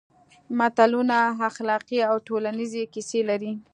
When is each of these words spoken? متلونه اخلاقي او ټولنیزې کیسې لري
متلونه 0.57 1.17
اخلاقي 1.49 1.99
او 2.09 2.15
ټولنیزې 2.27 2.83
کیسې 2.93 3.19
لري 3.29 3.53